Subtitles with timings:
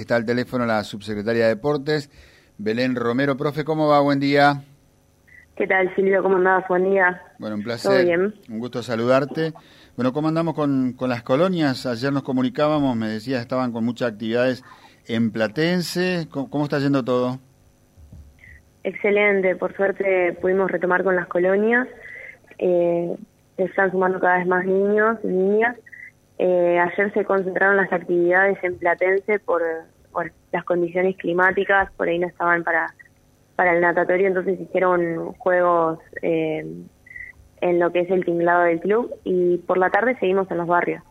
[0.00, 2.10] está al teléfono la subsecretaria de Deportes,
[2.58, 3.36] Belén Romero.
[3.36, 4.00] Profe, ¿cómo va?
[4.00, 4.62] Buen día.
[5.56, 6.22] ¿Qué tal, Silvio?
[6.22, 6.64] ¿Cómo andás?
[6.68, 7.22] Buen día.
[7.38, 8.04] Bueno, un placer.
[8.06, 8.34] bien?
[8.48, 9.52] Un gusto saludarte.
[9.94, 11.84] Bueno, ¿cómo andamos con, con las colonias?
[11.84, 14.64] Ayer nos comunicábamos, me decías, estaban con muchas actividades
[15.06, 16.28] en Platense.
[16.30, 17.38] ¿Cómo, está yendo todo?
[18.84, 21.86] Excelente, por suerte pudimos retomar con las colonias.
[22.58, 23.14] Eh,
[23.58, 25.76] están sumando cada vez más niños y niñas.
[26.42, 29.60] Eh, ayer se concentraron las actividades en Platense por,
[30.52, 32.94] las condiciones climáticas, por ahí no estaban para,
[33.56, 36.64] para el natatorio, entonces hicieron juegos eh,
[37.60, 40.66] en lo que es el tinglado del club y por la tarde seguimos en los
[40.66, 41.02] barrios.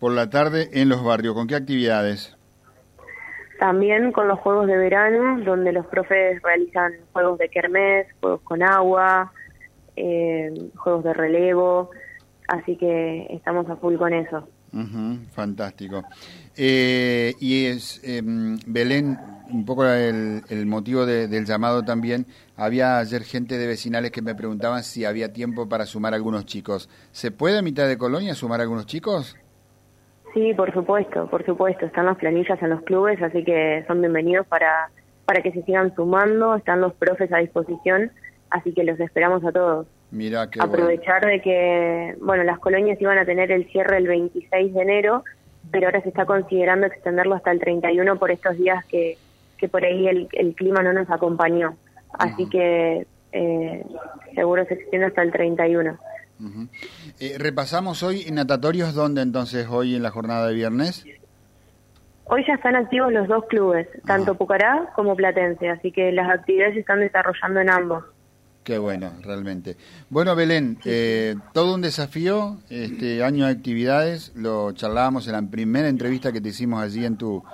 [0.00, 2.36] Por la tarde en los barrios, ¿con qué actividades?
[3.60, 8.60] También con los juegos de verano, donde los profes realizan juegos de kermés, juegos con
[8.64, 9.32] agua,
[9.94, 11.90] eh, juegos de relevo,
[12.48, 14.48] así que estamos a full con eso.
[15.32, 16.02] fantástico.
[16.56, 19.18] Eh, y es, em, Belén,
[19.50, 24.82] un poco el, motivo del llamado también, había ayer gente de vecinales que me preguntaban
[24.82, 26.88] si había tiempo para sumar algunos chicos.
[27.12, 29.36] ¿Se puede a mitad de colonia sumar algunos chicos?
[30.32, 31.86] Sí, por supuesto, por supuesto.
[31.86, 34.90] Están las planillas en los clubes, así que son bienvenidos para,
[35.24, 36.56] para que se sigan sumando.
[36.56, 38.10] Están los profes a disposición
[38.54, 39.86] así que los esperamos a todos.
[40.14, 44.80] Mira Aprovechar de que, bueno, las colonias iban a tener el cierre el 26 de
[44.80, 45.24] enero,
[45.72, 49.18] pero ahora se está considerando extenderlo hasta el 31 por estos días que,
[49.58, 51.76] que por ahí el, el clima no nos acompañó.
[52.12, 53.84] Así que eh,
[54.36, 55.98] seguro se extiende hasta el 31.
[57.18, 61.04] eh, repasamos hoy en natatorios, ¿dónde entonces hoy en la jornada de viernes?
[62.26, 66.74] Hoy ya están activos los dos clubes, tanto Pucará como Platense, así que las actividades
[66.74, 68.04] se están desarrollando en ambos.
[68.64, 69.76] Qué bueno, realmente.
[70.08, 75.86] Bueno, Belén, eh, todo un desafío, este año de actividades, lo charlábamos en la primera
[75.86, 77.44] entrevista que te hicimos allí en tu,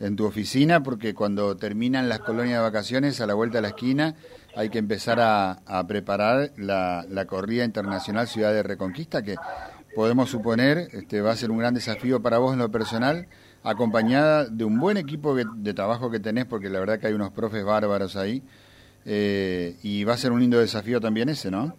[0.00, 3.68] en tu oficina, porque cuando terminan las colonias de vacaciones, a la vuelta de la
[3.68, 4.16] esquina,
[4.56, 9.36] hay que empezar a, preparar la, la, corrida internacional Ciudad de Reconquista, que
[9.94, 13.28] podemos suponer este, va a ser un gran desafío para vos en lo personal,
[13.62, 17.30] acompañada de un buen equipo de trabajo que tenés, porque la verdad que hay unos
[17.30, 18.42] profes bárbaros ahí.
[19.06, 21.76] Eh, y va a ser un lindo desafío también ese, ¿no?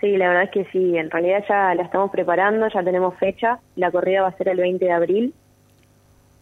[0.00, 3.60] Sí, la verdad es que sí, en realidad ya la estamos preparando, ya tenemos fecha,
[3.76, 5.34] la corrida va a ser el 20 de abril,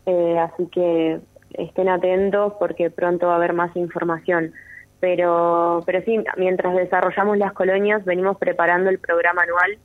[0.06, 1.20] eh, así que
[1.53, 4.53] estén atentos porque pronto va a haber más información.
[4.98, 9.78] Pero, pero sí, mientras desarrollamos las colonias, venimos preparando el programa anual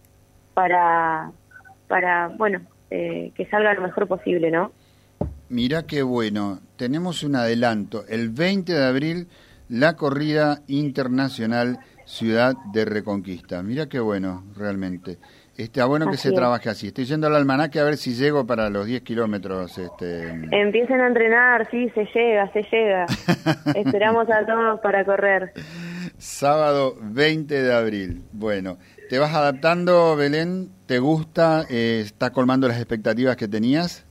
[0.56, 1.32] para,
[1.88, 4.72] para bueno, eh, que salga lo mejor posible, ¿no?
[5.50, 9.28] Mira qué bueno, tenemos un adelanto, el 20 de abril
[9.70, 13.62] la corrida internacional Ciudad de Reconquista.
[13.62, 15.18] Mira qué bueno, realmente.
[15.56, 16.88] Está bueno que se trabaje así.
[16.88, 19.78] Estoy yendo al almanaque a ver si llego para los 10 kilómetros.
[19.78, 20.30] Este...
[20.52, 23.06] Empiecen a entrenar, sí, se llega, se llega.
[23.76, 25.52] Esperamos a todos para correr.
[26.18, 28.24] Sábado 20 de abril.
[28.32, 28.78] Bueno,
[29.10, 30.70] ¿te vas adaptando, Belén?
[30.88, 31.66] ¿Te gusta?
[31.70, 34.08] Eh, ¿Está colmando las expectativas que tenías?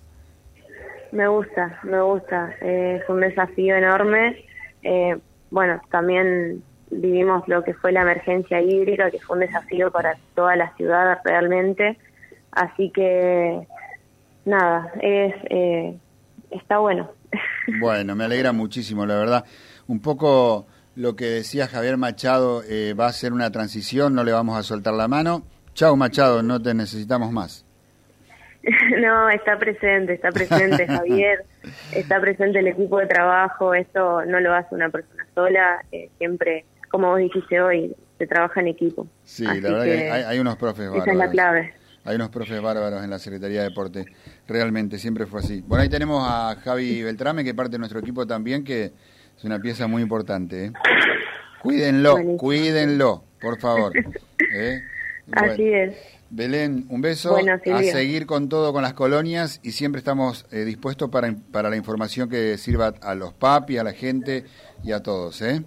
[1.11, 2.55] Me gusta, me gusta.
[2.61, 4.45] es un desafío enorme.
[4.83, 5.17] Eh,
[5.51, 10.57] bueno, también vivimos lo que fue la emergencia hídrica, que fue un desafío para toda
[10.57, 11.99] la ciudad realmente.
[12.53, 13.67] Así que,
[14.45, 15.99] nada, es eh,
[16.51, 17.11] está bueno.
[17.81, 19.45] Bueno, me alegra muchísimo, la verdad.
[19.89, 20.67] Un poco
[20.97, 24.63] lo que decía Javier Machado, eh, va a ser una transición, no le vamos a
[24.63, 25.43] soltar la mano.
[25.75, 27.67] Chao Machado, no te necesitamos más.
[29.01, 31.45] no, está presente, está presente Javier,
[31.93, 36.65] está presente el equipo de trabajo, esto no lo hace una persona sola, eh, siempre,
[36.91, 39.07] como vos dijiste hoy, se trabaja en equipo.
[39.23, 41.07] Sí, la verdad que hay, unos profes bárbaros.
[41.07, 41.75] Esa es la clave.
[42.05, 44.07] Hay unos profes bárbaros en la Secretaría de Deporte,
[44.49, 45.63] realmente, siempre fue así.
[45.65, 48.93] Bueno, ahí tenemos a Javi Beltrame, que parte de nuestro equipo también, que
[49.37, 50.67] es una pieza muy importante.
[50.67, 50.73] ¿eh?
[51.63, 53.93] Cuídenlo, cuídenlo, por favor.
[54.53, 54.83] ¿eh?
[55.33, 55.95] Así es.
[56.31, 57.37] Belén, un beso.
[57.37, 61.77] a seguir con todo con las colonias y siempre estamos eh, dispuestos para, para la
[61.77, 64.45] información que sirva a los papi, a la gente
[64.85, 65.41] y a todos.
[65.41, 65.63] ¿eh?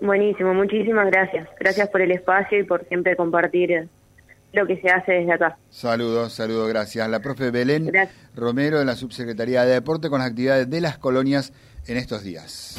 [0.00, 1.48] Buenísimo, muchísimas gracias.
[1.58, 3.88] Gracias por el espacio y por siempre compartir
[4.52, 5.58] lo que se hace desde acá.
[5.68, 7.08] Saludos, saludos, gracias.
[7.08, 7.92] La profe Belén
[8.34, 11.52] Romero de la Subsecretaría de Deporte con las actividades de las colonias
[11.86, 12.78] en estos días.